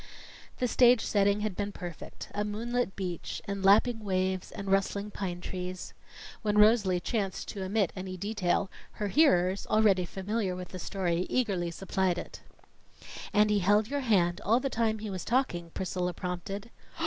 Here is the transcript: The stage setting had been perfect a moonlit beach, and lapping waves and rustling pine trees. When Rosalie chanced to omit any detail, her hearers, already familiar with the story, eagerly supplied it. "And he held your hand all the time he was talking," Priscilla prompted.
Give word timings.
The 0.57 0.67
stage 0.67 1.05
setting 1.05 1.41
had 1.41 1.55
been 1.55 1.71
perfect 1.71 2.29
a 2.33 2.43
moonlit 2.43 2.95
beach, 2.95 3.39
and 3.45 3.63
lapping 3.63 3.99
waves 3.99 4.51
and 4.51 4.71
rustling 4.71 5.11
pine 5.11 5.41
trees. 5.41 5.93
When 6.41 6.57
Rosalie 6.57 6.99
chanced 6.99 7.49
to 7.49 7.63
omit 7.63 7.93
any 7.95 8.17
detail, 8.17 8.71
her 8.93 9.09
hearers, 9.09 9.67
already 9.67 10.05
familiar 10.05 10.55
with 10.55 10.69
the 10.69 10.79
story, 10.79 11.27
eagerly 11.29 11.69
supplied 11.69 12.17
it. 12.17 12.41
"And 13.31 13.51
he 13.51 13.59
held 13.59 13.89
your 13.89 13.99
hand 13.99 14.41
all 14.43 14.59
the 14.59 14.71
time 14.71 14.97
he 14.97 15.11
was 15.11 15.23
talking," 15.23 15.69
Priscilla 15.69 16.15
prompted. 16.15 16.71